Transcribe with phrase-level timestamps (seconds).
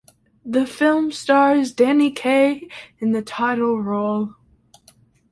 [0.43, 2.67] The film stars Danny Kaye
[2.97, 4.33] in the title role.